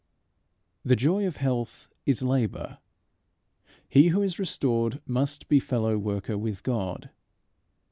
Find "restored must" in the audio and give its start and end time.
4.39-5.47